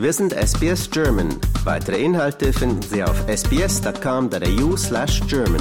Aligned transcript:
Wir 0.00 0.14
sind 0.14 0.32
SBS 0.32 0.90
German. 0.90 1.28
Weitere 1.64 2.02
Inhalte 2.02 2.54
finden 2.54 2.80
Sie 2.80 3.04
auf 3.04 3.22
sbs.com.au 3.28 4.74
slash 4.74 5.20
German. 5.28 5.60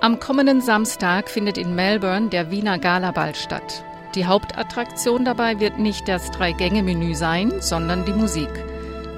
Am 0.00 0.18
kommenden 0.18 0.60
Samstag 0.60 1.30
findet 1.30 1.56
in 1.56 1.76
Melbourne 1.76 2.30
der 2.30 2.50
Wiener 2.50 2.80
Galaball 2.80 3.36
statt. 3.36 3.84
Die 4.16 4.26
Hauptattraktion 4.26 5.24
dabei 5.24 5.60
wird 5.60 5.78
nicht 5.78 6.08
das 6.08 6.32
Drei-Gänge-Menü 6.32 7.14
sein, 7.14 7.52
sondern 7.60 8.04
die 8.04 8.12
Musik. 8.12 8.50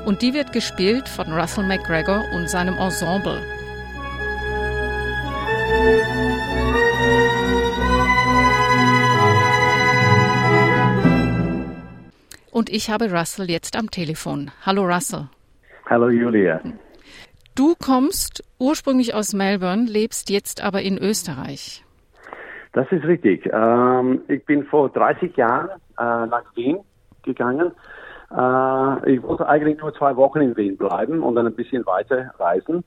Und 0.09 0.23
die 0.23 0.33
wird 0.33 0.55
gespielt 0.55 1.07
von 1.07 1.31
Russell 1.31 1.67
McGregor 1.67 2.25
und 2.35 2.49
seinem 2.49 2.79
Ensemble. 2.79 3.43
Und 12.51 12.71
ich 12.71 12.89
habe 12.89 13.13
Russell 13.13 13.51
jetzt 13.51 13.77
am 13.77 13.91
Telefon. 13.91 14.51
Hallo 14.65 14.87
Russell. 14.87 15.29
Hallo 15.85 16.09
Julia. 16.09 16.63
Du 17.55 17.75
kommst 17.75 18.43
ursprünglich 18.59 19.13
aus 19.13 19.35
Melbourne, 19.35 19.85
lebst 19.85 20.31
jetzt 20.31 20.65
aber 20.65 20.81
in 20.81 20.97
Österreich. 20.97 21.85
Das 22.73 22.91
ist 22.91 23.05
richtig. 23.05 23.45
Ähm, 23.53 24.23
ich 24.29 24.43
bin 24.47 24.65
vor 24.65 24.89
30 24.89 25.37
Jahren 25.37 25.69
äh, 25.99 26.27
nach 26.27 26.45
Wien 26.55 26.79
gegangen. 27.25 27.73
Äh, 28.31 29.13
ich 29.13 29.23
wollte 29.23 29.49
eigentlich 29.49 29.79
nur 29.79 29.95
zwei 29.95 30.17
Wochen 30.17 30.41
in 30.41 30.57
Wien 30.57 30.77
bleiben 30.77 31.23
und 31.23 31.35
dann 31.35 31.47
ein 31.47 31.55
bisschen 31.55 31.87
weiter 31.87 32.33
reisen. 32.39 32.85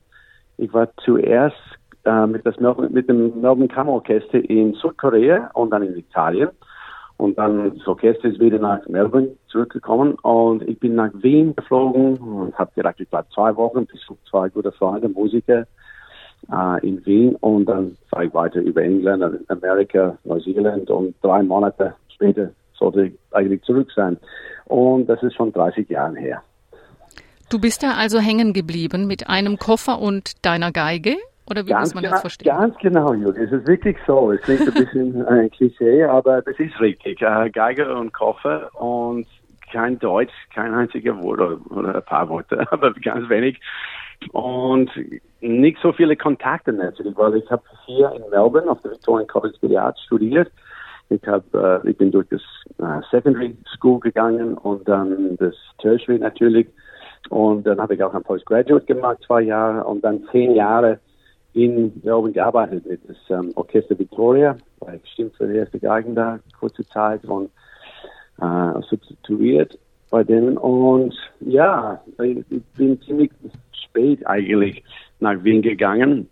Ich 0.58 0.72
war 0.72 0.88
zuerst 1.04 1.56
äh, 2.04 2.26
mit, 2.26 2.46
das 2.46 2.58
Melbourne, 2.60 2.90
mit 2.90 3.08
dem 3.08 3.40
Melbourne 3.40 3.68
Kammerorchester 3.68 4.38
in 4.48 4.74
Südkorea 4.74 5.50
und 5.54 5.70
dann 5.70 5.82
in 5.82 5.96
Italien. 5.96 6.50
Und 7.16 7.38
dann 7.38 7.76
das 7.78 7.86
Orchester 7.86 8.28
ist 8.28 8.40
wieder 8.40 8.58
nach 8.58 8.86
Melbourne 8.88 9.36
zurückgekommen 9.46 10.14
und 10.22 10.62
ich 10.68 10.78
bin 10.80 10.96
nach 10.96 11.10
Wien 11.14 11.54
geflogen 11.54 12.16
und 12.16 12.58
habe 12.58 12.72
gedacht, 12.74 12.96
ich 12.98 13.12
war 13.12 13.28
zwei 13.30 13.54
Wochen, 13.54 13.86
bis 13.86 14.00
zwei 14.28 14.48
gute 14.48 14.72
Freunde, 14.72 15.08
Musiker 15.08 15.66
äh, 16.50 16.86
in 16.86 17.04
Wien 17.06 17.36
und 17.36 17.66
dann 17.66 17.96
fahre 18.08 18.24
ich 18.24 18.34
weiter 18.34 18.60
über 18.60 18.82
England, 18.82 19.48
Amerika, 19.48 20.18
Neuseeland 20.24 20.90
und 20.90 21.14
drei 21.22 21.44
Monate 21.44 21.94
später 22.08 22.50
sollte 22.78 23.06
ich 23.06 23.12
eigentlich 23.32 23.62
zurück 23.62 23.90
sein. 23.94 24.16
Und 24.66 25.06
das 25.06 25.22
ist 25.22 25.34
schon 25.34 25.52
30 25.52 25.88
Jahre 25.88 26.16
her. 26.16 26.42
Du 27.50 27.60
bist 27.60 27.82
da 27.82 27.92
also 27.92 28.18
hängen 28.18 28.52
geblieben 28.52 29.06
mit 29.06 29.28
einem 29.28 29.58
Koffer 29.58 29.98
und 29.98 30.44
deiner 30.44 30.72
Geige? 30.72 31.16
Oder 31.46 31.66
wie 31.66 31.70
ganz 31.70 31.94
muss 31.94 32.02
man 32.02 32.10
das 32.10 32.20
verstehen? 32.20 32.48
Ganz 32.48 32.76
genau, 32.78 33.12
Juli. 33.12 33.42
Es 33.42 33.52
ist 33.52 33.66
wirklich 33.66 33.96
so. 34.06 34.32
Es 34.32 34.40
klingt 34.42 34.62
ein 34.62 34.72
bisschen 34.72 35.26
ein 35.26 35.50
Klischee, 35.50 36.04
aber 36.04 36.40
das 36.42 36.58
ist 36.58 36.80
richtig. 36.80 37.20
Äh, 37.20 37.50
Geige 37.50 37.94
und 37.94 38.12
Koffer 38.12 38.70
und 38.80 39.26
kein 39.70 39.98
Deutsch, 39.98 40.32
kein 40.54 40.72
einziger 40.72 41.20
Wort 41.22 41.40
oder, 41.40 41.58
oder 41.70 41.96
ein 41.96 42.04
paar 42.04 42.28
Worte, 42.28 42.66
aber 42.72 42.92
ganz 42.94 43.28
wenig. 43.28 43.60
Und 44.30 44.90
nicht 45.40 45.78
so 45.82 45.92
viele 45.92 46.16
Kontakte 46.16 46.72
natürlich, 46.72 47.16
weil 47.16 47.36
ich 47.36 47.50
habe 47.50 47.62
hier 47.86 48.12
in 48.12 48.22
Melbourne 48.30 48.70
auf 48.70 48.80
der 48.82 48.92
Victorian 48.92 49.26
College 49.26 49.56
Billiard 49.60 49.98
studiert. 49.98 50.50
Ich 51.12 51.26
habe, 51.26 51.82
äh, 51.84 51.90
ich 51.90 51.96
bin 51.96 52.10
durch 52.10 52.26
das 52.28 52.42
äh, 52.78 53.00
Secondary 53.10 53.56
School 53.76 54.00
gegangen 54.00 54.54
und 54.54 54.88
dann 54.88 55.36
das 55.36 55.54
Tertiary 55.78 56.18
natürlich. 56.18 56.68
Und 57.28 57.66
dann 57.66 57.80
habe 57.80 57.94
ich 57.94 58.02
auch 58.02 58.14
ein 58.14 58.22
Postgraduate 58.22 58.86
gemacht, 58.86 59.18
zwei 59.26 59.42
Jahre 59.42 59.84
und 59.84 60.02
dann 60.02 60.24
zehn 60.32 60.54
Jahre 60.54 60.98
in 61.54 61.92
Melbourne 62.02 62.32
gearbeitet 62.32 62.86
mit 62.86 63.00
das 63.08 63.16
ähm, 63.28 63.52
Orchester 63.56 63.98
Victoria, 63.98 64.56
war 64.80 64.94
ich 64.94 65.02
bestimmt 65.02 65.36
für 65.36 65.46
die 65.46 65.58
erste 65.58 65.78
Geigen 65.78 66.14
da, 66.14 66.38
kurze 66.58 66.84
Zeit 66.88 67.24
und 67.24 67.50
äh, 68.40 68.80
substituiert 68.88 69.78
bei 70.10 70.24
denen. 70.24 70.56
Und 70.56 71.14
ja, 71.40 72.00
ich 72.22 72.44
bin 72.76 73.00
ziemlich 73.02 73.30
spät 73.72 74.26
eigentlich 74.26 74.82
nach 75.20 75.42
Wien 75.44 75.62
gegangen. 75.62 76.28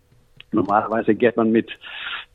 Normalerweise 0.52 1.14
geht 1.14 1.36
man 1.36 1.52
mit 1.52 1.70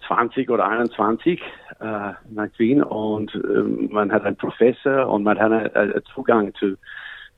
20 0.07 0.49
oder 0.49 0.67
21 0.67 1.41
äh, 1.79 1.83
nach 2.29 2.47
Wien 2.57 2.83
und 2.83 3.33
äh, 3.35 3.89
man 3.91 4.11
hat 4.11 4.23
einen 4.23 4.37
Professor 4.37 5.07
und 5.07 5.23
man 5.23 5.39
hat 5.39 5.51
einen, 5.51 5.75
einen 5.75 6.03
Zugang 6.13 6.53
zu, 6.55 6.77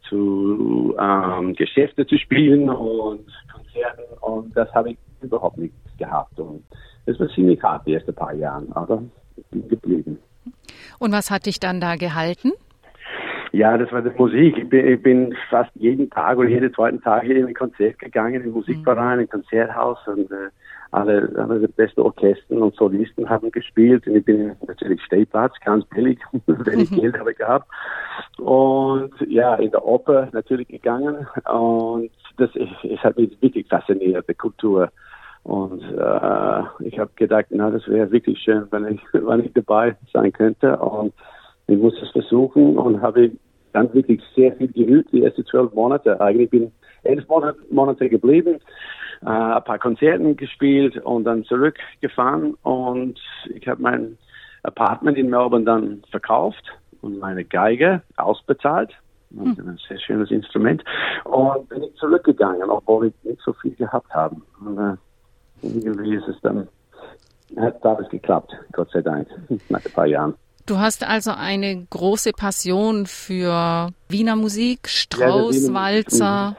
zu 0.08 0.96
ähm, 1.00 1.54
Geschäfte 1.56 2.06
zu 2.06 2.18
spielen 2.18 2.70
und 2.70 3.26
Konzerten 3.54 4.04
und 4.22 4.56
das 4.56 4.72
habe 4.74 4.92
ich 4.92 4.98
überhaupt 5.22 5.58
nicht 5.58 5.74
gehabt. 5.98 6.40
Und 6.40 6.64
es 7.06 7.20
war 7.20 7.28
ziemlich 7.30 7.62
hart 7.62 7.86
die 7.88 7.94
ersten 7.94 8.14
paar 8.14 8.34
Jahre, 8.34 8.66
aber 8.72 9.04
ich 9.36 9.46
bin 9.48 9.68
geblieben. 9.68 10.20
Und 11.00 11.12
was 11.12 11.32
hat 11.32 11.46
dich 11.46 11.60
dann 11.60 11.80
da 11.80 11.96
gehalten? 11.96 12.52
Ja, 13.52 13.78
das 13.78 13.92
war 13.92 14.02
die 14.02 14.10
Musik. 14.18 14.58
Ich 14.58 14.70
bin, 14.70 14.88
ich 14.88 15.02
bin 15.02 15.36
fast 15.50 15.72
jeden 15.76 16.10
Tag 16.10 16.38
oder 16.38 16.50
jeden 16.50 16.74
zweiten 16.74 17.02
Tag 17.02 17.24
hier 17.24 17.38
in 17.38 17.48
ein 17.48 17.54
Konzert 17.54 17.98
gegangen, 18.00 18.44
im 18.44 18.52
Musikverein, 18.52 19.20
im 19.20 19.30
Konzerthaus 19.30 19.98
und 20.08 20.30
äh, 20.32 20.50
alle, 20.92 21.32
alle 21.38 21.60
die 21.60 21.68
besten 21.68 22.02
Orchester 22.02 22.56
und 22.56 22.76
Solisten 22.76 23.30
haben 23.30 23.52
gespielt. 23.52 24.08
Und 24.08 24.16
ich 24.16 24.26
bin 24.26 24.56
natürlich 24.66 25.02
Stehplatz, 25.04 25.54
ganz 25.64 25.86
billig, 25.86 26.20
wenig 26.46 26.90
Geld 26.92 27.18
habe 27.20 27.32
ich 27.32 27.38
gehabt. 27.38 27.68
Und 28.38 29.12
ja, 29.28 29.56
in 29.56 29.72
der 29.72 29.86
Oper 29.86 30.30
natürlich 30.32 30.68
gegangen. 30.68 31.28
Und 31.52 32.12
das 32.38 32.50
es 32.56 33.00
hat 33.04 33.18
mich 33.18 33.36
wirklich 33.42 33.68
fasziniert, 33.68 34.28
die 34.30 34.34
Kultur. 34.34 34.90
Und 35.44 35.82
äh, 35.82 36.64
ich 36.84 37.00
habe 37.00 37.10
gedacht, 37.16 37.48
na, 37.52 37.72
das 37.72 37.88
wäre 37.88 38.12
wirklich 38.12 38.40
schön, 38.40 38.68
wenn 38.72 38.86
ich, 38.86 39.02
wenn 39.14 39.46
ich 39.46 39.54
dabei 39.54 39.96
sein 40.14 40.32
könnte. 40.34 40.78
Und 40.78 41.14
ich 41.68 41.78
muss 41.78 41.94
es 42.02 42.10
versuchen 42.12 42.78
und 42.78 43.02
habe 43.02 43.32
dann 43.74 43.94
wirklich 43.94 44.22
sehr 44.36 44.54
viel 44.54 44.72
geübt, 44.72 45.12
die 45.12 45.24
ersten 45.24 45.46
zwölf 45.46 45.74
Monate. 45.74 46.20
Eigentlich 46.20 46.50
bin 46.50 46.72
elf 47.04 47.28
Monate, 47.28 47.60
Monate 47.70 48.10
geblieben, 48.10 48.58
äh, 49.22 49.30
ein 49.30 49.64
paar 49.64 49.80
Konzerten 49.80 50.36
gespielt 50.38 50.98
und 50.98 51.24
dann 51.24 51.44
zurückgefahren 51.46 52.56
und 52.64 53.20
ich 53.54 53.68
habe 53.68 53.82
mein 53.82 54.18
Apartment 54.64 55.18
in 55.18 55.30
Melbourne 55.30 55.66
dann 55.66 56.04
verkauft 56.12 56.64
und 57.02 57.20
meine 57.20 57.46
Geige 57.46 58.02
ausbezahlt. 58.18 58.92
Das 59.30 59.48
ist 59.48 59.60
ein 59.60 59.80
sehr 59.88 60.00
schönes 60.00 60.32
Instrument. 60.32 60.84
Und 61.26 61.68
bin 61.70 61.84
ich 61.84 61.94
zurückgegangen, 61.96 62.70
obwohl 62.70 63.08
ich 63.08 63.14
nicht 63.24 63.42
so 63.44 63.54
viel 63.54 63.76
gehabt 63.76 64.14
habe. 64.14 64.38
Und, 64.62 64.78
äh, 64.78 64.96
irgendwie 65.62 66.16
ist 66.16 66.28
es 66.28 66.40
dann, 66.42 66.68
hat 67.58 67.86
alles 67.86 68.10
geklappt, 68.10 68.54
Gott 68.72 68.90
sei 68.92 69.02
Dank, 69.02 69.28
nach 69.70 69.84
ein 69.84 69.92
paar 69.92 70.06
Jahren. 70.06 70.36
Du 70.66 70.78
hast 70.80 71.08
also 71.08 71.32
eine 71.32 71.88
große 71.90 72.32
Passion 72.34 73.06
für 73.06 73.90
Wiener 74.10 74.36
Musik, 74.36 74.90
Strauß, 74.90 75.68
Ja, 75.68 75.74
Walzer. 75.74 76.58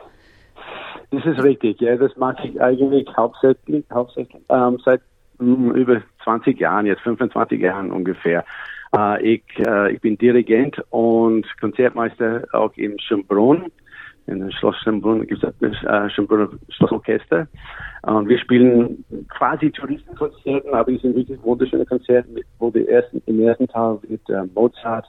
Das 1.10 1.24
ist 1.24 1.42
richtig, 1.42 1.80
ja, 1.80 1.96
das 1.96 2.14
mache 2.16 2.48
ich 2.48 2.60
eigentlich 2.60 3.08
hauptsächlich, 3.16 3.84
hauptsächlich 3.90 4.42
ähm, 4.50 4.78
seit 4.84 5.00
mh, 5.38 5.74
über 5.74 6.02
20 6.24 6.60
Jahren, 6.60 6.86
jetzt 6.86 7.00
25 7.02 7.60
Jahren 7.60 7.90
ungefähr. 7.90 8.44
Äh, 8.94 9.34
ich, 9.34 9.42
äh, 9.66 9.92
ich 9.92 10.00
bin 10.00 10.18
Dirigent 10.18 10.82
und 10.90 11.46
Konzertmeister 11.60 12.44
auch 12.52 12.72
in 12.76 12.98
Schönbrunn. 13.00 13.66
In 14.26 14.40
dem 14.40 14.50
Schloss 14.50 14.76
Schönbrunn 14.84 15.26
gibt 15.26 15.42
es 15.42 15.54
das 15.60 15.82
äh, 15.84 16.10
Schönbrunner 16.10 16.50
Schlossorchester. 16.68 17.48
Und 18.02 18.28
wir 18.28 18.38
spielen 18.38 19.02
quasi 19.30 19.70
Touristenkonzerten, 19.70 20.74
aber 20.74 20.92
es 20.92 21.00
sind 21.00 21.16
wirklich 21.16 21.42
wunderschöne 21.42 21.86
Konzerte, 21.86 22.28
wo 22.58 22.70
die 22.70 22.86
ersten, 22.86 23.22
im 23.24 23.40
ersten 23.40 23.66
Teil 23.68 23.98
wird 24.02 24.28
äh, 24.28 24.44
Mozart 24.54 25.06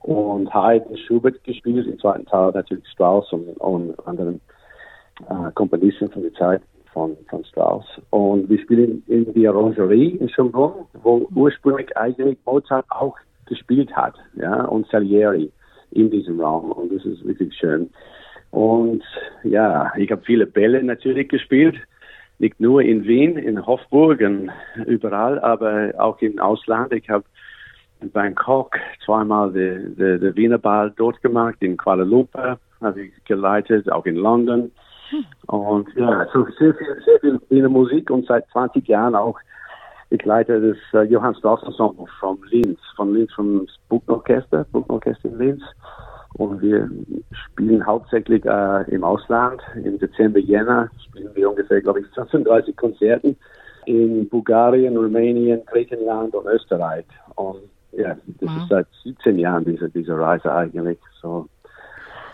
und 0.00 0.52
Haydn, 0.52 0.96
Schubert 0.96 1.42
gespielt, 1.44 1.86
im 1.86 1.98
zweiten 2.00 2.26
Teil 2.26 2.50
natürlich 2.52 2.86
Strauss 2.88 3.32
und, 3.32 3.48
und 3.58 4.06
anderen 4.06 4.40
äh, 5.28 5.50
Komponisten 5.54 6.10
von 6.10 6.22
der 6.22 6.32
Zeit 6.34 6.62
von, 6.92 7.16
von 7.28 7.44
Strauss. 7.44 7.86
Und 8.10 8.48
wir 8.48 8.58
spielen 8.60 9.02
in 9.06 9.32
die 9.32 9.48
Orangerie 9.48 10.16
in 10.20 10.28
Schönbrunn, 10.28 10.86
wo 11.02 11.28
ursprünglich 11.34 11.96
eigentlich 11.96 12.38
Mozart 12.44 12.86
auch 12.90 13.16
gespielt 13.46 13.94
hat, 13.96 14.14
ja, 14.34 14.64
und 14.64 14.86
Salieri 14.88 15.50
in 15.90 16.10
diesem 16.10 16.40
Raum. 16.40 16.72
Und 16.72 16.92
das 16.92 17.04
ist 17.04 17.24
wirklich 17.24 17.54
schön. 17.54 17.90
Und 18.50 19.02
ja, 19.44 19.92
ich 19.96 20.10
habe 20.10 20.22
viele 20.24 20.46
Bälle 20.46 20.82
natürlich 20.82 21.28
gespielt, 21.28 21.76
nicht 22.38 22.60
nur 22.60 22.82
in 22.82 23.04
Wien, 23.04 23.36
in 23.36 23.66
Hofburg 23.66 24.20
und 24.20 24.50
überall, 24.86 25.38
aber 25.40 25.92
auch 25.98 26.20
im 26.20 26.38
Ausland. 26.38 26.92
Ich 26.92 27.08
habe 27.10 27.24
in 28.00 28.10
Bangkok 28.10 28.76
zweimal 29.04 29.52
den 29.52 29.96
de, 29.96 30.18
de 30.18 30.36
Wiener 30.36 30.58
Ball 30.58 30.92
dort 30.96 31.20
gemacht, 31.20 31.56
in 31.60 31.76
Kuala 31.76 32.04
Lumpur 32.04 32.58
habe 32.80 33.02
ich 33.02 33.24
geleitet, 33.24 33.90
auch 33.90 34.06
in 34.06 34.16
London. 34.16 34.70
Und 35.46 35.88
ja, 35.96 36.26
so 36.32 36.46
sehr 36.58 36.74
viel, 36.74 37.02
sehr 37.04 37.20
viel 37.20 37.40
Wiener 37.48 37.68
Musik 37.68 38.10
und 38.10 38.26
seit 38.26 38.48
20 38.50 38.86
Jahren 38.88 39.14
auch. 39.14 39.38
Ich 40.10 40.24
leite 40.24 40.60
das 40.60 41.00
äh, 41.00 41.04
Johann 41.04 41.34
Strauss 41.34 41.62
Ensemble 41.62 42.06
von 42.18 42.38
Linz, 42.50 42.78
von 42.96 43.12
Linz 43.12 43.32
vom 43.34 43.66
Buchnorchester, 43.88 44.64
Buchnorchester 44.72 45.28
in 45.28 45.38
Linz. 45.38 45.62
Und 46.34 46.62
wir 46.62 46.88
spielen 47.30 47.84
hauptsächlich 47.84 48.44
äh, 48.44 48.90
im 48.90 49.04
Ausland. 49.04 49.60
Im 49.82 49.98
Dezember, 49.98 50.38
Jänner 50.38 50.90
spielen 51.08 51.34
wir 51.34 51.50
ungefähr, 51.50 51.80
glaube 51.82 52.00
ich, 52.00 52.06
35 52.14 52.76
Konzerten 52.76 53.36
in 53.86 54.28
Bulgarien, 54.28 54.96
Rumänien, 54.96 55.62
Griechenland 55.66 56.34
und 56.34 56.46
Österreich. 56.46 57.06
Und 57.36 57.62
ja, 57.92 58.16
das 58.40 58.48
wow. 58.48 58.62
ist 58.62 58.68
seit 58.68 58.86
17 59.04 59.38
Jahren 59.38 59.64
diese, 59.64 59.88
diese 59.88 60.18
Reise 60.18 60.52
eigentlich. 60.52 60.98
So, 61.20 61.48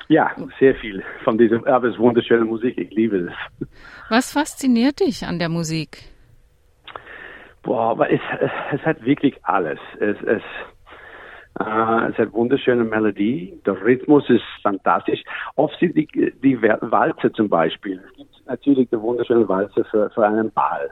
ja, 0.09 0.31
sehr 0.59 0.75
viel 0.77 1.03
von 1.23 1.39
dieser, 1.39 1.67
aber 1.67 1.89
es 1.89 1.95
ist 1.95 2.01
wunderschöne 2.01 2.45
Musik. 2.45 2.77
Ich 2.79 2.91
liebe 2.91 3.29
es. 3.29 3.69
Was 4.11 4.33
fasziniert 4.33 5.01
dich 5.01 5.27
an 5.27 5.39
der 5.39 5.49
Musik? 5.49 6.03
Boah, 7.62 7.91
aber 7.91 8.11
es, 8.11 8.21
es 8.73 8.81
hat 8.83 9.05
wirklich 9.05 9.35
alles. 9.45 9.79
Es, 9.99 10.17
es, 10.23 10.43
äh, 11.61 12.11
es 12.11 12.19
hat 12.19 12.33
wunderschöne 12.33 12.85
Melodie. 12.85 13.59
Der 13.65 13.81
Rhythmus 13.81 14.29
ist 14.29 14.45
fantastisch. 14.62 15.23
Oft 15.56 15.79
sind 15.81 15.97
die, 15.97 16.06
die 16.43 16.61
Walze 16.61 17.33
zum 17.33 17.49
Beispiel. 17.49 18.03
Es 18.11 18.17
gibt 18.17 18.47
natürlich 18.47 18.93
eine 18.93 19.01
wunderschöne 19.01 19.49
Walze 19.49 19.85
für, 19.85 20.11
für 20.11 20.27
einen 20.27 20.53
Ball. 20.53 20.91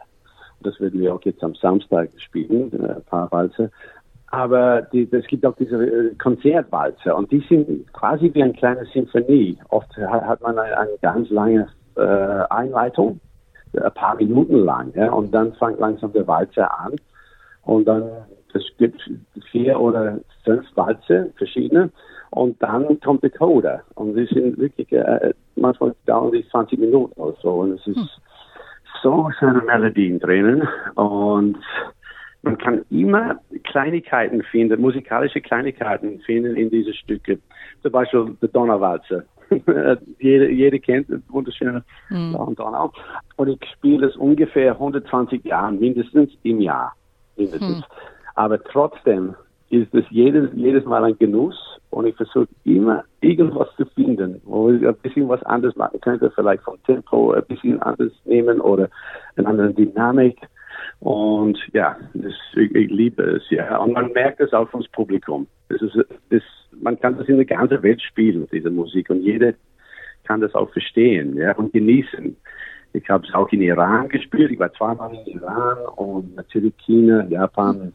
Das 0.61 0.81
werden 0.81 1.01
wir 1.01 1.15
auch 1.15 1.23
jetzt 1.25 1.43
am 1.43 1.55
Samstag 1.57 2.09
spielen, 2.17 2.73
äh, 2.73 2.95
ein 2.95 3.05
paar 3.05 3.31
Walze. 3.33 3.71
Aber 4.33 4.87
es 4.93 5.27
gibt 5.27 5.47
auch 5.47 5.55
diese 5.57 5.77
äh, 5.77 6.15
Konzertwalze 6.17 7.15
und 7.15 7.31
die 7.31 7.45
sind 7.49 7.93
quasi 7.93 8.31
wie 8.35 8.43
eine 8.43 8.55
kleine 8.55 8.85
Sinfonie. 8.87 9.59
Oft 9.69 9.97
hat, 9.97 10.41
man 10.41 10.59
eine, 10.59 10.77
eine, 10.77 10.99
ganz 11.01 11.31
lange 11.31 11.69
äh, 11.97 12.45
Einleitung, 12.51 13.21
ein 13.75 13.93
paar 13.95 14.17
Minuten 14.17 14.57
lang, 14.57 14.93
ja, 14.95 15.13
und 15.13 15.33
dann 15.33 15.53
fängt 15.55 15.79
langsam 15.79 16.13
der 16.13 16.27
Walze 16.27 16.71
an 16.71 16.97
und 17.63 17.87
dann 17.87 18.05
es 18.55 18.65
gibt 18.79 19.01
vier 19.51 19.81
oder 19.81 20.19
fünf 20.45 20.67
Walze, 20.77 21.33
verschiedene, 21.37 21.91
und 22.31 22.63
dann 22.63 22.99
kommt 23.01 23.23
der 23.23 23.31
Coda. 23.31 23.83
Und 23.95 24.15
die 24.15 24.27
sind 24.27 24.59
wirklich, 24.59 24.91
äh, 24.93 25.35
manchmal 25.57 25.95
dauern 26.07 26.33
die 26.33 26.49
20 26.49 26.79
Minuten 26.79 27.21
oder 27.21 27.37
so. 27.43 27.51
Und 27.51 27.73
es 27.73 27.87
ist 27.87 27.97
hm. 27.97 28.09
so 29.03 29.31
schöne 29.39 29.61
Melodien 29.61 30.19
drinnen. 30.19 30.67
Und 30.95 31.59
man 32.41 32.57
kann 32.57 32.85
immer 32.91 33.39
Kleinigkeiten 33.73 34.43
finden, 34.43 34.81
musikalische 34.81 35.41
Kleinigkeiten 35.41 36.21
finden 36.21 36.57
in 36.57 36.71
diese 36.71 36.93
Stücke. 36.93 37.39
Zum 37.83 37.91
Beispiel 37.91 38.37
der 38.41 38.49
Donnerwalzer. 38.51 39.25
jede, 40.19 40.51
jede 40.63 40.79
kennt 40.79 41.09
wunderschöne 41.29 41.83
mhm. 42.11 42.55
Donau. 42.55 42.93
Und 43.37 43.49
ich 43.49 43.59
spiele 43.73 44.07
es 44.07 44.17
ungefähr 44.17 44.73
120 44.73 45.45
Jahre 45.45 45.73
mindestens 45.73 46.31
im 46.43 46.61
Jahr. 46.61 46.93
Mindestens. 47.37 47.79
Mhm. 47.79 47.85
Aber 48.35 48.63
trotzdem 48.63 49.35
ist 49.71 49.95
es 49.95 50.05
jedes, 50.11 50.51
jedes 50.55 50.85
Mal 50.85 51.03
ein 51.05 51.19
Genuss 51.19 51.57
und 51.89 52.07
ich 52.07 52.15
versuche 52.17 52.49
immer 52.65 53.05
irgendwas 53.23 53.69
zu 53.77 53.87
finden, 53.87 54.41
wo 54.45 54.71
ich 54.71 54.87
ein 54.87 54.95
bisschen 54.97 55.29
was 55.31 55.43
anderes 55.45 55.75
machen 55.77 55.99
könnte, 56.01 56.31
vielleicht 56.35 56.63
vom 56.63 56.77
Tempo 56.85 57.33
ein 57.33 57.45
bisschen 57.45 57.81
anders 57.81 58.13
nehmen 58.27 58.61
oder 58.61 58.91
eine 59.37 59.49
andere 59.49 59.73
Dynamik. 59.73 60.39
Und 61.01 61.59
ja, 61.73 61.97
das, 62.15 62.33
ich, 62.55 62.75
ich, 62.75 62.91
liebe 62.91 63.23
es, 63.23 63.43
ja. 63.51 63.79
Und 63.79 63.93
man 63.93 64.13
merkt 64.13 64.41
es 64.41 64.53
auch 64.53 64.69
vom 64.71 64.85
Publikum. 64.93 65.47
Das 65.69 65.83
ist, 65.83 65.97
das, 66.31 66.43
man 66.81 66.99
kann 67.01 67.17
das 67.17 67.29
in 67.29 67.37
der 67.37 67.45
ganzen 67.45 67.83
Welt 67.83 68.01
spielen, 68.03 68.47
diese 68.53 68.71
Musik. 68.71 69.11
Und 69.11 69.23
jeder 69.23 69.53
kann 70.25 70.41
das 70.41 70.55
auch 70.55 70.71
verstehen, 70.71 71.37
ja, 71.37 71.55
und 71.57 71.73
genießen. 71.73 72.37
Ich 72.95 73.09
habe 73.09 73.27
es 73.27 73.35
auch 73.35 73.51
in 73.53 73.63
Iran 73.63 74.09
gespielt. 74.09 74.51
Ich 74.53 74.59
war 74.59 74.73
zweimal 74.75 75.15
in 75.15 75.35
Iran 75.35 75.79
und 75.97 76.35
natürlich 76.37 76.75
China, 76.85 77.25
Japan 77.29 77.93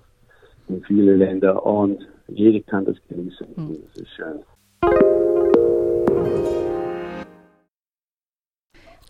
und 0.67 0.85
viele 0.85 1.15
Länder. 1.15 1.63
Und 1.65 2.05
jeder 2.27 2.59
kann 2.61 2.85
das 2.85 2.97
genießen. 3.07 3.47
Mhm. 3.55 3.77
Das 3.85 4.01
ist 4.01 4.09
schön. 4.15 4.39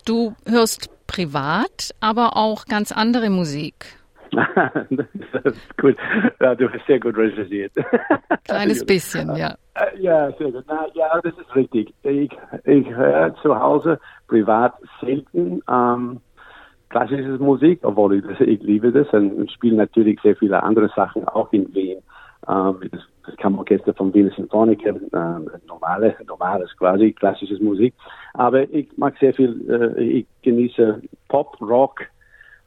Du 0.04 0.34
hörst 0.46 0.90
privat, 1.08 1.92
aber 2.00 2.36
auch 2.36 2.66
ganz 2.66 2.92
andere 2.92 3.30
Musik. 3.30 3.98
das 4.90 5.44
ist 5.44 5.78
gut. 5.78 5.96
Ja, 6.40 6.54
du 6.54 6.70
hast 6.70 6.86
sehr 6.86 7.00
gut 7.00 7.16
recherchiert. 7.16 7.72
Kleines 8.44 8.84
bisschen, 8.84 9.34
ja. 9.34 9.56
Äh, 9.74 9.98
ja, 10.00 10.30
sehr 10.32 10.52
gut. 10.52 10.64
Na, 10.68 10.86
ja, 10.94 11.20
das 11.22 11.32
ist 11.32 11.56
richtig. 11.56 11.92
Ich, 12.02 12.30
ich 12.64 12.88
höre 12.90 13.34
zu 13.42 13.58
Hause 13.58 13.98
privat 14.28 14.74
selten 15.00 15.62
ähm, 15.68 16.20
klassische 16.90 17.42
Musik, 17.42 17.80
obwohl 17.82 18.16
ich, 18.16 18.24
das, 18.24 18.40
ich 18.40 18.62
liebe 18.62 18.92
das 18.92 19.08
und 19.12 19.50
spiele 19.50 19.76
natürlich 19.76 20.20
sehr 20.22 20.36
viele 20.36 20.62
andere 20.62 20.90
Sachen 20.94 21.26
auch 21.28 21.52
in 21.52 21.74
Wien. 21.74 21.98
Ähm, 22.46 22.80
das, 23.28 23.36
Kammerorchester 23.36 23.94
von 23.94 24.12
Wiener 24.14 24.30
Sinfoniker, 24.34 24.90
äh, 24.90 25.58
normale, 25.66 26.16
normales 26.26 26.76
quasi, 26.76 27.12
klassisches 27.12 27.60
Musik. 27.60 27.94
Aber 28.34 28.62
ich 28.62 28.88
mag 28.96 29.14
sehr 29.18 29.34
viel, 29.34 29.64
äh, 29.68 30.02
ich 30.02 30.26
genieße 30.42 31.02
Pop, 31.28 31.60
Rock, 31.60 32.02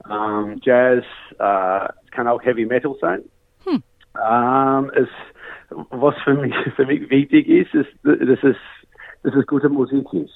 ähm, 0.09 0.59
Jazz, 0.61 1.03
äh, 1.39 1.85
es 2.03 2.11
kann 2.11 2.27
auch 2.27 2.43
Heavy 2.43 2.65
Metal 2.65 2.95
sein. 2.99 3.23
Hm. 3.65 3.83
Ähm, 4.21 4.91
es, 4.95 5.09
was 5.89 6.15
für 6.23 6.33
mich, 6.33 6.55
für 6.75 6.85
mich 6.85 7.09
wichtig 7.09 7.47
ist, 7.47 7.73
ist, 7.73 7.89
dass 8.03 8.43
es, 8.43 8.57
dass 9.23 9.35
es 9.35 9.47
gute 9.47 9.69
Musik 9.69 10.11
ist. 10.13 10.33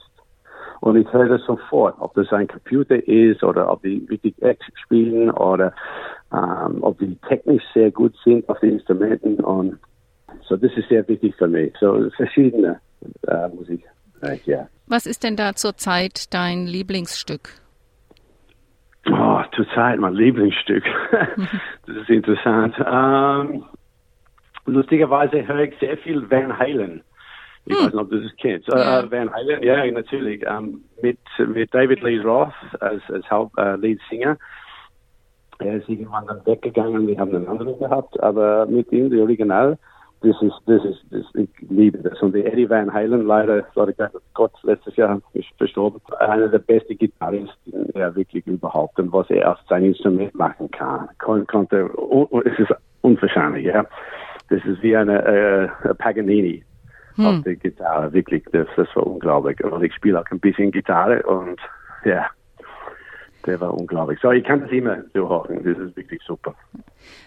Und 0.81 0.98
ich 0.98 1.12
höre 1.12 1.30
das 1.30 1.44
sofort, 1.45 1.95
ob 2.00 2.13
das 2.13 2.31
ein 2.31 2.48
Computer 2.48 2.95
ist 3.07 3.44
oder 3.44 3.71
ob 3.71 3.81
die 3.81 4.07
wirklich 4.10 4.36
X 4.42 4.66
spielen 4.83 5.31
oder 5.31 5.74
ähm, 6.33 6.80
ob 6.81 7.00
die 7.00 7.16
technisch 7.28 7.63
sehr 7.74 7.92
gut 7.92 8.16
sind 8.24 8.48
auf 8.50 8.60
den 8.60 8.74
Instrumenten. 8.74 9.39
Und 9.44 9.80
so, 10.44 10.58
das 10.58 10.72
ist 10.76 10.90
sehr 10.90 11.08
wichtig 11.08 11.36
für 11.36 11.48
mich. 11.48 11.74
So 11.80 12.10
verschiedene 12.16 12.80
äh, 13.28 13.48
Musik. 13.50 13.84
Ja. 14.46 14.68
Was 14.88 15.06
ist 15.06 15.24
denn 15.24 15.36
da 15.36 15.54
zurzeit 15.54 16.34
dein 16.34 16.66
Lieblingsstück? 16.66 17.50
Oh, 19.12 19.42
zurzeit 19.56 20.00
mein 20.00 20.14
Lieblingsstück. 20.14 20.84
das 21.86 21.96
ist 21.96 22.10
interessant. 22.10 22.76
Ähm, 22.80 23.64
lustigerweise 24.66 25.48
höre 25.48 25.64
ich 25.64 25.76
sehr 25.80 25.98
viel 25.98 26.30
Van 26.30 26.58
Halen. 26.58 27.04
Ich 27.66 27.76
hm. 27.76 27.86
weiß 27.86 27.94
nicht, 27.94 28.02
ob 28.02 28.10
du 28.10 28.22
das 28.22 28.31
kennst. 28.38 28.68
Ja. 28.68 29.04
Uh, 29.04 29.12
Van 29.12 29.31
Halen, 29.31 29.64
ja, 29.64 29.86
natürlich. 29.92 30.46
Um, 30.48 30.52
ähm, 30.52 30.84
mit, 31.02 31.20
mit 31.48 31.74
David 31.74 32.02
Lee 32.02 32.20
Roth 32.20 32.54
als, 32.80 33.02
als 33.10 33.30
Hauptleadsinger. 33.30 34.31
Uh, 34.31 34.36
er 35.60 35.78
ist 35.78 35.88
irgendwann 35.88 36.28
dann 36.28 36.46
weggegangen, 36.46 37.08
wir 37.08 37.18
haben 37.18 37.34
einen 37.34 37.48
anderen 37.48 37.80
gehabt, 37.80 38.22
aber 38.22 38.66
mit 38.66 38.92
ihm, 38.92 39.10
die 39.10 39.22
Original, 39.22 39.78
das 40.22 40.42
ist, 40.42 40.56
das 40.66 40.84
ist, 40.84 41.06
das, 41.12 41.26
ich 41.36 41.50
liebe 41.70 41.98
das. 42.00 42.22
Und 42.22 42.34
die 42.34 42.46
Eddie 42.46 42.70
Van 42.70 42.92
Halen, 42.92 43.26
leider, 43.26 43.66
leider 43.76 44.12
Gott, 44.34 44.52
letztes 44.64 44.95
Jahr 44.95 45.22
ist 45.34 45.48
verstorben, 45.57 46.02
einer 46.19 46.48
der 46.48 46.60
besten 46.60 46.98
Gitarristen, 46.98 47.90
ja, 47.94 48.16
wirklich 48.16 48.45
überhaupt. 48.48 49.00
Und 49.00 49.12
was 49.14 49.30
er 49.30 49.52
auf 49.52 49.60
sein 49.69 49.86
Instrument 49.86 50.34
machen 50.36 50.69
kann, 50.72 51.10
Kon 51.19 51.45
konnte, 51.48 51.90
es 52.45 52.60
ist 52.60 52.74
unwahrscheinlich, 53.02 53.66
ja. 53.66 53.86
Das 54.50 54.64
ist 54.66 54.81
wie 54.81 54.95
eine 54.95 55.24
äh, 55.26 55.94
Paganini 55.95 56.64
hm. 57.16 57.26
auf 57.26 57.42
der 57.44 57.56
Gitarre, 57.56 58.14
wirklich, 58.14 58.44
das, 58.52 58.68
das 58.76 58.88
war 58.95 59.07
unglaublich. 59.07 59.64
Und 59.64 59.84
ich 59.84 59.94
spiele 59.94 60.19
auch 60.19 60.26
ein 60.31 60.40
bisschen 60.40 60.72
Gitarre 60.72 61.24
und 61.24 61.60
ja, 62.04 62.28
der 63.45 63.59
war 63.61 63.73
unglaublich. 63.73 64.19
So, 64.21 64.31
ich 64.31 64.44
kann 64.44 64.61
das 64.61 64.71
immer 64.71 64.97
so 65.14 65.30
hören, 65.30 65.64
das 65.64 65.78
ist 65.78 65.95
wirklich 65.95 66.21
super. 66.25 66.56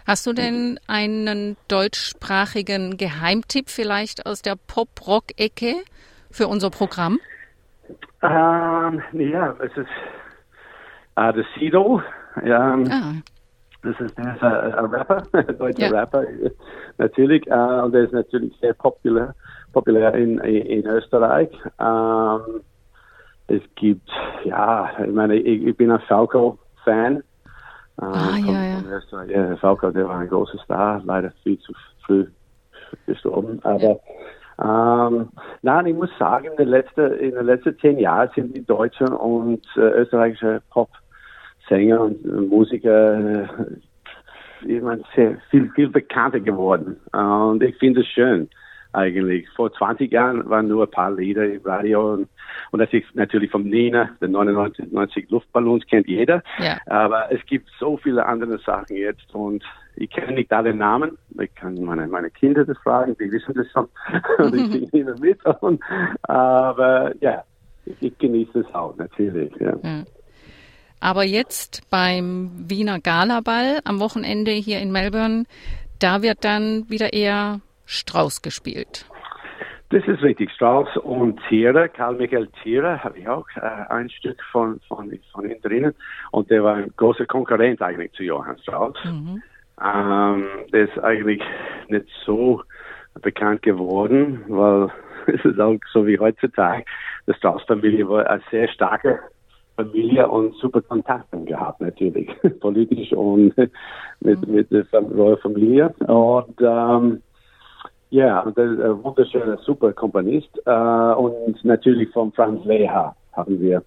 Hast 0.06 0.26
du 0.26 0.32
denn 0.32 0.78
einen 0.86 1.56
deutschsprachigen 1.68 2.96
Geheimtipp 2.96 3.68
vielleicht 3.68 4.26
aus 4.26 4.42
der 4.42 4.56
Pop-Rock-Ecke 4.56 5.74
für 6.30 6.48
unser 6.48 6.70
Programm? 6.70 7.18
Ähm, 8.22 9.02
ja, 9.12 9.54
es 9.60 9.76
ist 9.76 9.88
äh, 11.16 11.32
der 11.32 11.44
Sido. 11.58 12.02
Ja, 12.44 12.74
ah. 12.74 13.12
Das 13.82 13.98
ist, 14.00 14.18
der 14.18 14.34
ist 14.34 14.42
ein, 14.42 14.74
ein 14.74 14.84
Rapper, 14.86 15.22
ein 15.32 15.58
deutscher 15.58 15.90
ja. 15.90 16.00
Rapper, 16.00 16.24
natürlich. 16.98 17.46
Äh, 17.46 17.80
und 17.82 17.92
der 17.92 18.04
ist 18.04 18.12
natürlich 18.12 18.52
sehr 18.60 18.74
populär 18.74 19.34
populär 19.72 20.14
in, 20.14 20.38
in 20.38 20.86
Österreich. 20.86 21.50
Ähm, 21.78 22.60
es 23.48 23.62
gibt, 23.74 24.08
ja, 24.44 24.90
ich 25.04 25.12
meine, 25.12 25.36
ich, 25.36 25.66
ich 25.66 25.76
bin 25.76 25.90
ein 25.90 26.00
Falco-Fan. 26.00 27.16
Äh, 27.16 28.04
ah, 28.04 28.36
ja, 28.36 28.64
ja. 28.64 29.24
ja. 29.26 29.56
Falco, 29.56 29.90
der 29.90 30.06
war 30.06 30.18
ein 30.18 30.28
großer 30.28 30.58
Star, 30.58 31.02
leider 31.04 31.32
viel 31.42 31.58
zu 31.58 31.72
früh 32.04 32.26
gestorben. 33.06 33.60
Aber 33.64 33.98
ähm, 34.62 35.28
nein, 35.62 35.86
ich 35.86 35.94
muss 35.94 36.10
sagen, 36.18 36.46
in 36.46 36.56
den 36.56 36.68
letzten, 36.68 37.12
in 37.14 37.34
den 37.34 37.46
letzten 37.46 37.78
zehn 37.78 37.98
Jahren 37.98 38.30
sind 38.34 38.56
die 38.56 38.64
deutschen 38.64 39.08
und 39.08 39.64
äh, 39.76 39.80
österreichische 39.80 40.62
Pop-Sänger 40.70 42.00
und 42.00 42.24
äh, 42.24 42.28
Musiker 42.28 43.48
ich 44.66 44.82
meine, 44.82 45.02
sehr 45.14 45.38
viel, 45.50 45.70
viel 45.70 45.88
bekannter 45.88 46.40
geworden. 46.40 46.96
Äh, 47.12 47.18
und 47.18 47.62
ich 47.62 47.76
finde 47.78 48.00
es 48.00 48.06
schön 48.08 48.48
eigentlich. 48.92 49.48
Vor 49.50 49.72
20 49.72 50.10
Jahren 50.10 50.48
waren 50.48 50.68
nur 50.68 50.84
ein 50.84 50.90
paar 50.90 51.12
Lieder 51.12 51.44
im 51.44 51.62
Radio 51.62 52.14
und, 52.14 52.28
und 52.70 52.78
das 52.78 52.92
ist 52.92 53.06
natürlich 53.14 53.50
vom 53.50 53.64
Nina, 53.64 54.10
der 54.20 54.28
99 54.28 54.92
90 54.92 55.30
Luftballons 55.30 55.86
kennt 55.86 56.08
jeder. 56.08 56.42
Ja. 56.58 56.78
Aber 56.86 57.30
es 57.32 57.44
gibt 57.46 57.68
so 57.78 57.96
viele 57.96 58.24
andere 58.24 58.58
Sachen 58.58 58.96
jetzt 58.96 59.34
und 59.34 59.64
ich 59.96 60.10
kenne 60.10 60.32
nicht 60.32 60.52
alle 60.52 60.74
Namen. 60.74 61.18
Ich 61.40 61.54
kann 61.54 61.74
meine, 61.82 62.06
meine 62.06 62.30
Kinder 62.30 62.64
das 62.64 62.78
fragen, 62.78 63.16
die 63.18 63.30
wissen 63.30 63.54
das 63.54 63.66
schon. 63.72 63.88
und 64.38 64.54
ich 64.54 64.90
singe 64.90 65.10
immer 65.10 65.18
mit. 65.18 65.44
Und, 65.60 65.82
aber 66.22 67.12
ja, 67.20 67.42
ich, 68.00 68.16
genieße 68.18 68.60
es 68.60 68.74
auch 68.74 68.96
natürlich. 68.96 69.52
Ja. 69.58 69.74
ja. 69.82 70.04
Aber 71.00 71.24
jetzt 71.24 71.88
beim 71.90 72.50
Wiener 72.68 73.00
Galaball 73.00 73.80
am 73.84 74.00
Wochenende 74.00 74.52
hier 74.52 74.80
in 74.80 74.90
Melbourne, 74.90 75.44
da 75.98 76.22
wird 76.22 76.44
dann 76.44 76.88
wieder 76.88 77.12
eher 77.12 77.60
Strauß 77.88 78.42
gespielt. 78.42 79.06
Das 79.90 80.06
ist 80.06 80.22
richtig. 80.22 80.50
Strauß 80.52 80.98
und 80.98 81.40
Zierer, 81.48 81.88
Karl 81.88 82.16
Michael 82.16 82.48
Zierer, 82.62 83.02
habe 83.02 83.18
ich 83.18 83.26
auch 83.26 83.46
äh, 83.56 83.60
ein 83.88 84.10
Stück 84.10 84.38
von, 84.52 84.78
von, 84.86 85.10
von 85.32 85.50
ihm 85.50 85.60
drinnen. 85.62 85.94
Und 86.30 86.50
der 86.50 86.62
war 86.62 86.74
ein 86.74 86.92
großer 86.98 87.24
Konkurrent 87.24 87.80
eigentlich 87.80 88.12
zu 88.12 88.22
Johann 88.24 88.58
Strauß. 88.58 88.94
Mhm. 89.04 89.42
Ähm, 89.82 90.46
der 90.70 90.88
ist 90.90 90.98
eigentlich 90.98 91.42
nicht 91.88 92.06
so 92.26 92.62
bekannt 93.22 93.62
geworden, 93.62 94.44
weil 94.48 94.90
es 95.26 95.42
ist 95.46 95.58
auch 95.58 95.78
so 95.90 96.06
wie 96.06 96.18
heutzutage. 96.18 96.84
Die 97.26 97.32
Strauß-Familie 97.32 98.06
war 98.06 98.28
eine 98.28 98.42
sehr 98.50 98.68
starke 98.68 99.20
Familie 99.76 100.28
und 100.28 100.54
super 100.56 100.82
Kontakte 100.82 101.38
gehabt, 101.44 101.80
natürlich, 101.80 102.28
politisch 102.60 103.12
und 103.12 103.56
mit, 103.56 104.46
mhm. 104.46 104.54
mit 104.54 104.70
der 104.70 104.84
Familie. 104.84 105.94
Und 106.00 106.60
ähm, 106.60 107.22
ja, 108.10 108.40
und 108.40 108.56
das 108.56 108.70
ist 108.70 108.80
ein 108.80 109.04
wunderschöner, 109.04 109.58
super 109.58 109.92
Komponist. 109.92 110.50
Äh, 110.64 110.70
und 110.70 111.62
natürlich 111.64 112.10
von 112.10 112.32
Franz 112.32 112.64
Leha 112.64 113.14
haben 113.32 113.60
wir 113.60 113.82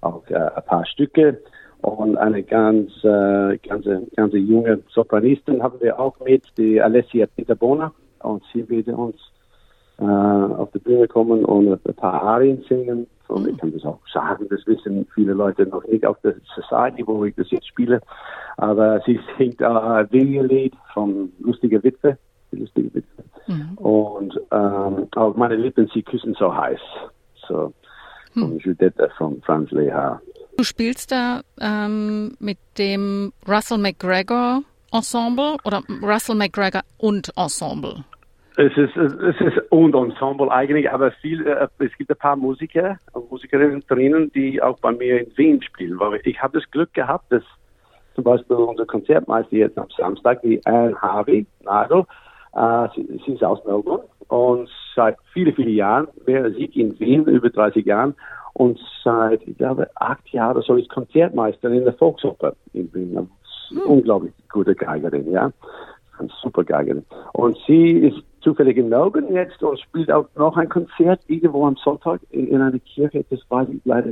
auch 0.00 0.22
äh, 0.28 0.34
ein 0.34 0.64
paar 0.66 0.86
Stücke. 0.86 1.40
Und 1.82 2.16
eine 2.16 2.42
ganz, 2.42 2.90
äh, 3.04 3.58
ganze, 3.58 4.06
ganze 4.16 4.38
junge 4.38 4.80
Sopranistin 4.88 5.62
haben 5.62 5.80
wir 5.80 6.00
auch 6.00 6.18
mit, 6.20 6.42
die 6.56 6.80
Alessia 6.80 7.26
Peterbona. 7.26 7.92
Und 8.20 8.42
sie 8.52 8.68
wird 8.68 8.88
uns 8.88 9.16
äh, 9.98 10.04
auf 10.04 10.70
die 10.72 10.78
Bühne 10.78 11.06
kommen 11.06 11.44
und 11.44 11.72
ein 11.72 11.94
paar 11.94 12.22
Arien 12.22 12.64
singen. 12.68 13.06
Und 13.28 13.48
ich 13.48 13.58
kann 13.58 13.72
das 13.72 13.84
auch 13.84 13.98
sagen, 14.12 14.46
das 14.48 14.66
wissen 14.66 15.06
viele 15.14 15.32
Leute 15.32 15.66
noch 15.66 15.84
nicht 15.86 16.06
auf 16.06 16.18
der 16.22 16.34
Society, 16.54 17.06
wo 17.06 17.24
ich 17.24 17.34
das 17.34 17.50
jetzt 17.50 17.66
spiele. 17.66 18.00
Aber 18.56 19.00
sie 19.04 19.20
singt 19.36 19.60
äh, 19.60 19.66
ein 19.66 20.08
Lied 20.10 20.74
von 20.94 21.32
Lustige 21.40 21.82
Witwe, 21.82 22.16
Lustige 22.56 22.94
Witwe. 22.94 23.24
Mhm. 23.46 23.78
Und 23.78 24.40
ähm, 24.50 25.08
auch 25.14 25.36
meine 25.36 25.56
Lippen, 25.56 25.88
sie 25.94 26.02
küssen 26.02 26.34
so 26.38 26.54
heiß. 26.54 26.80
So, 27.48 27.72
mhm. 28.34 28.40
von 28.40 28.58
Judette 28.58 29.10
von 29.16 29.40
Franz 29.42 29.70
Leha. 29.70 30.20
Du 30.56 30.64
spielst 30.64 31.12
da 31.12 31.42
ähm, 31.60 32.34
mit 32.40 32.58
dem 32.78 33.32
Russell 33.46 33.78
McGregor 33.78 34.62
Ensemble 34.92 35.56
oder 35.64 35.82
Russell 36.02 36.36
McGregor 36.36 36.82
und 36.98 37.30
Ensemble? 37.36 38.04
Es 38.56 38.74
ist, 38.76 38.96
es 38.96 39.40
ist 39.40 39.70
und 39.70 39.94
Ensemble 39.94 40.50
eigentlich, 40.50 40.90
aber 40.90 41.10
viel, 41.10 41.46
äh, 41.46 41.68
es 41.78 41.92
gibt 41.98 42.10
ein 42.10 42.16
paar 42.16 42.36
Musiker 42.36 42.98
und 43.12 43.30
Musikerinnen 43.30 43.84
drinnen, 43.86 44.32
die 44.32 44.62
auch 44.62 44.78
bei 44.78 44.92
mir 44.92 45.20
in 45.20 45.36
Wien 45.36 45.62
spielen. 45.62 46.00
Weil 46.00 46.20
ich 46.24 46.40
habe 46.40 46.58
das 46.58 46.70
Glück 46.70 46.94
gehabt, 46.94 47.30
dass 47.30 47.42
zum 48.14 48.24
Beispiel 48.24 48.56
unser 48.56 48.86
Konzertmeister 48.86 49.56
jetzt 49.56 49.76
am 49.76 49.88
Samstag, 49.94 50.40
die 50.40 50.64
Anne 50.64 50.98
Harvey 51.02 51.44
Nagel, 51.64 52.06
äh, 52.56 52.88
sie, 52.94 53.20
sie, 53.24 53.32
ist 53.32 53.44
aus 53.44 53.64
Melbourne 53.64 54.04
und 54.28 54.68
seit 54.94 55.16
vielen, 55.32 55.54
vielen 55.54 55.74
Jahren, 55.74 56.08
wäre 56.24 56.52
sie 56.52 56.64
in 56.66 56.98
Wien, 56.98 57.24
über 57.26 57.50
30 57.50 57.84
Jahren, 57.84 58.14
und 58.54 58.80
seit, 59.04 59.46
ich 59.46 59.58
glaube, 59.58 59.88
acht 59.96 60.26
Jahren 60.30 60.62
so 60.62 60.76
ist 60.76 60.88
Konzertmeisterin 60.88 61.78
in 61.78 61.84
der 61.84 61.92
Volksoper 61.92 62.54
in 62.72 62.92
Wien. 62.94 63.28
Hm. 63.68 63.78
Unglaublich 63.82 64.32
gute 64.50 64.74
Geigerin, 64.74 65.30
ja. 65.30 65.52
Super 66.40 66.64
Geigerin. 66.64 67.04
Und 67.34 67.58
sie 67.66 67.90
ist 67.90 68.22
zufällig 68.40 68.78
in 68.78 68.88
Melbourne 68.88 69.30
jetzt 69.30 69.62
und 69.62 69.78
spielt 69.78 70.10
auch 70.10 70.26
noch 70.36 70.56
ein 70.56 70.70
Konzert 70.70 71.20
irgendwo 71.26 71.66
am 71.66 71.76
Sonntag 71.76 72.22
in, 72.30 72.48
in 72.48 72.62
einer 72.62 72.78
Kirche. 72.78 73.26
Das 73.28 73.40
weiß 73.50 73.68
ich 73.68 73.80
leider 73.84 74.10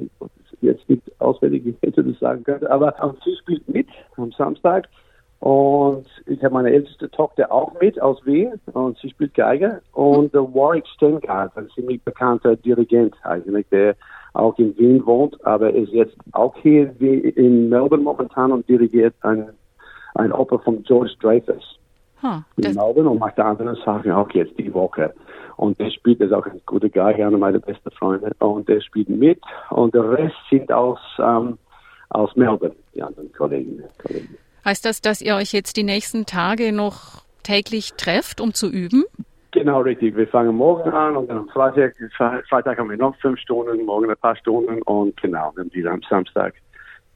jetzt 0.60 0.86
nicht 0.90 1.02
auswendig, 1.20 1.64
ich 1.64 1.76
hätte 1.80 2.04
das 2.04 2.18
sagen 2.18 2.44
können. 2.44 2.66
Aber 2.66 2.94
sie 3.24 3.34
spielt 3.36 3.66
mit 3.66 3.88
am 4.18 4.30
Samstag. 4.32 4.88
Und 5.40 6.06
ich 6.26 6.42
habe 6.42 6.54
meine 6.54 6.70
älteste 6.70 7.10
Tochter 7.10 7.52
auch 7.52 7.78
mit 7.80 8.00
aus 8.00 8.24
Wien 8.24 8.52
und 8.72 8.96
sie 8.98 9.10
spielt 9.10 9.34
Geige. 9.34 9.82
Und 9.92 10.32
der 10.32 10.42
Warwick 10.42 10.86
Stengard, 10.88 11.56
ein 11.56 11.68
ziemlich 11.74 12.02
bekannter 12.02 12.56
Dirigent 12.56 13.14
eigentlich, 13.24 13.66
der 13.70 13.94
auch 14.32 14.58
in 14.58 14.76
Wien 14.78 15.04
wohnt, 15.06 15.44
aber 15.46 15.72
ist 15.72 15.92
jetzt 15.92 16.16
auch 16.32 16.54
hier 16.62 16.92
in 17.00 17.68
Melbourne 17.68 18.02
momentan 18.02 18.52
und 18.52 18.68
dirigiert 18.68 19.14
ein, 19.20 19.50
ein 20.14 20.32
Oper 20.32 20.58
von 20.58 20.82
George 20.82 21.14
Dreyfus 21.20 21.78
huh, 22.22 22.42
in 22.56 22.74
Melbourne 22.74 23.10
und 23.10 23.18
macht 23.18 23.38
andere 23.38 23.76
Sachen 23.84 24.10
auch 24.10 24.30
jetzt 24.32 24.58
die 24.58 24.72
Woche. 24.74 25.14
Und 25.56 25.78
der 25.78 25.90
spielt, 25.90 26.20
ist 26.20 26.32
auch 26.32 26.46
ein 26.46 26.60
guter 26.66 26.88
Geige, 26.88 27.24
einer 27.24 27.38
meiner 27.38 27.60
besten 27.60 27.90
Freunde, 27.92 28.32
und 28.40 28.68
der 28.68 28.80
spielt 28.80 29.08
mit. 29.08 29.40
Und 29.70 29.94
der 29.94 30.10
Rest 30.10 30.34
sind 30.50 30.72
aus, 30.72 30.98
ähm, 31.18 31.58
aus 32.08 32.34
Melbourne, 32.34 32.74
die 32.92 33.02
anderen 33.02 33.32
Kollegen, 33.32 33.84
Kollegen. 34.02 34.36
Heißt 34.64 34.84
das, 34.84 35.00
dass 35.00 35.20
ihr 35.20 35.36
euch 35.36 35.52
jetzt 35.52 35.76
die 35.76 35.82
nächsten 35.82 36.24
Tage 36.24 36.72
noch 36.72 37.24
täglich 37.42 37.94
trefft, 37.94 38.40
um 38.40 38.54
zu 38.54 38.70
üben? 38.70 39.04
Genau, 39.50 39.82
richtig. 39.82 40.16
Wir 40.16 40.26
fangen 40.26 40.56
morgen 40.56 40.90
an 40.90 41.16
und 41.16 41.28
dann 41.28 41.38
am 41.38 41.48
Freitag, 41.48 41.94
Freitag 42.48 42.78
haben 42.78 42.90
wir 42.90 42.96
noch 42.96 43.14
fünf 43.16 43.38
Stunden, 43.38 43.84
morgen 43.84 44.10
ein 44.10 44.16
paar 44.16 44.34
Stunden 44.36 44.82
und 44.82 45.20
genau, 45.20 45.52
dann 45.54 45.72
wieder 45.72 45.92
am 45.92 46.02
Samstag 46.08 46.54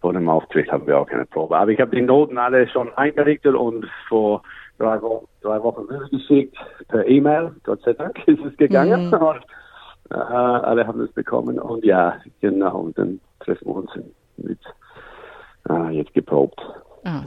vor 0.00 0.12
dem 0.12 0.28
Auftritt 0.28 0.70
haben 0.70 0.86
wir 0.86 0.98
auch 0.98 1.06
keine 1.06 1.26
Probe. 1.26 1.56
Aber 1.56 1.70
ich 1.70 1.80
habe 1.80 1.96
die 1.96 2.02
Noten 2.02 2.38
alle 2.38 2.68
schon 2.68 2.92
eingerichtet 2.94 3.54
und 3.54 3.86
vor 4.08 4.42
drei, 4.78 5.02
Wo 5.02 5.26
drei 5.40 5.60
Wochen 5.62 5.88
geschickt 6.10 6.56
per 6.88 7.06
E-Mail. 7.06 7.52
Gott 7.64 7.82
sei 7.82 7.94
Dank 7.94 8.16
ist 8.28 8.44
es 8.44 8.56
gegangen. 8.56 9.08
Mhm. 9.08 9.14
Und, 9.14 9.40
äh, 10.10 10.14
alle 10.14 10.86
haben 10.86 11.00
es 11.00 11.12
bekommen 11.12 11.58
und 11.58 11.84
ja, 11.84 12.16
genau, 12.40 12.78
und 12.78 12.98
dann 12.98 13.20
treffen 13.40 13.66
wir 13.66 13.74
uns 13.74 13.90
mit 14.36 14.58
äh, 15.68 15.90
jetzt 15.90 16.14
geprobt. 16.14 16.60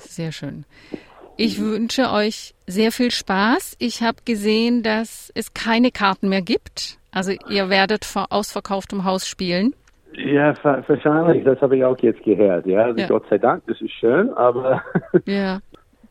Sehr 0.03 0.31
schön. 0.31 0.65
Ich 1.37 1.59
wünsche 1.59 2.11
euch 2.11 2.53
sehr 2.67 2.91
viel 2.91 3.11
Spaß. 3.11 3.75
Ich 3.79 4.03
habe 4.03 4.17
gesehen, 4.25 4.83
dass 4.83 5.31
es 5.33 5.53
keine 5.53 5.91
Karten 5.91 6.29
mehr 6.29 6.41
gibt. 6.41 6.99
Also 7.11 7.33
ihr 7.49 7.69
werdet 7.69 8.05
vor 8.05 8.27
ausverkauftem 8.29 9.03
Haus 9.05 9.27
spielen. 9.27 9.73
Ja, 10.13 10.53
wahrscheinlich. 10.63 11.43
Das 11.43 11.59
habe 11.61 11.77
ich 11.77 11.83
auch 11.83 11.97
jetzt 11.99 12.23
gehört. 12.23 12.65
Ja, 12.65 12.83
also 12.83 12.99
ja. 12.99 13.07
Gott 13.07 13.25
sei 13.29 13.37
Dank, 13.37 13.63
das 13.67 13.79
ist 13.81 13.91
schön, 13.91 14.29
aber. 14.33 14.83
ja. 15.25 15.59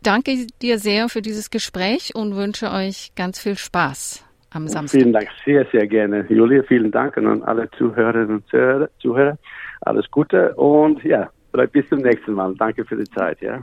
Danke 0.03 0.47
dir 0.63 0.79
sehr 0.79 1.11
für 1.11 1.21
dieses 1.21 1.51
Gespräch 1.51 2.15
und 2.15 2.35
wünsche 2.35 2.73
euch 2.73 3.13
ganz 3.15 3.39
viel 3.39 3.57
Spaß 3.57 4.25
am 4.51 4.67
Samstag. 4.67 4.99
Vielen 5.01 5.13
Dank, 5.13 5.29
sehr, 5.45 5.67
sehr 5.71 5.87
gerne. 5.87 6.25
Julia, 6.29 6.63
vielen 6.63 6.91
Dank 6.91 7.19
an 7.19 7.43
alle 7.43 7.71
Zuhörerinnen 7.73 8.37
und 8.37 8.91
Zuhörer. 8.99 9.37
Alles 9.83 10.11
Gute 10.11 10.55
und 10.55 11.05
ja, 11.05 11.31
bis 11.73 11.87
zum 11.89 12.01
nächsten 12.01 12.33
Mal. 12.33 12.55
Danke 12.59 12.85
für 12.87 12.97
die 12.97 13.05
Zeit. 13.11 13.43
Ja. 13.43 13.63